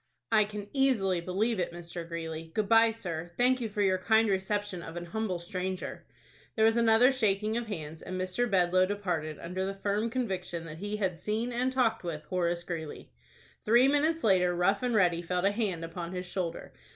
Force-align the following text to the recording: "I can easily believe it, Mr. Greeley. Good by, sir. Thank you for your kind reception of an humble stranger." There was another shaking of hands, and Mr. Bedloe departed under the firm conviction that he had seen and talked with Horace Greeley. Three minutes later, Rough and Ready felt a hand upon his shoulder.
"I 0.31 0.45
can 0.45 0.67
easily 0.73 1.21
believe 1.21 1.59
it, 1.59 1.71
Mr. 1.71 2.07
Greeley. 2.07 2.51
Good 2.55 2.67
by, 2.67 2.89
sir. 2.89 3.29
Thank 3.37 3.61
you 3.61 3.69
for 3.69 3.83
your 3.83 3.99
kind 3.99 4.27
reception 4.29 4.81
of 4.81 4.95
an 4.95 5.05
humble 5.05 5.37
stranger." 5.37 6.03
There 6.55 6.65
was 6.65 6.75
another 6.75 7.11
shaking 7.11 7.55
of 7.55 7.67
hands, 7.67 8.01
and 8.01 8.19
Mr. 8.19 8.49
Bedloe 8.49 8.87
departed 8.87 9.37
under 9.37 9.63
the 9.63 9.75
firm 9.75 10.09
conviction 10.09 10.65
that 10.65 10.79
he 10.79 10.95
had 10.97 11.19
seen 11.19 11.51
and 11.51 11.71
talked 11.71 12.03
with 12.03 12.23
Horace 12.23 12.63
Greeley. 12.63 13.11
Three 13.63 13.87
minutes 13.87 14.23
later, 14.23 14.55
Rough 14.55 14.81
and 14.81 14.95
Ready 14.95 15.21
felt 15.21 15.45
a 15.45 15.51
hand 15.51 15.85
upon 15.85 16.13
his 16.13 16.25
shoulder. 16.25 16.73